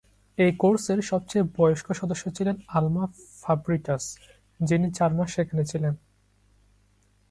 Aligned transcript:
এই 0.37 0.51
কোর্সের 0.57 0.99
সবচেয়ে 1.01 1.45
বয়স্ক 1.57 1.87
সদস্য 1.91 2.23
ছিলেন 2.37 2.55
আলমা 2.67 3.05
ফাব্রিটাস, 3.43 4.03
যিনি 4.59 4.87
চার 4.97 5.11
মাস 5.13 5.29
সেখানে 5.35 5.63
ছিলেন। 5.65 5.93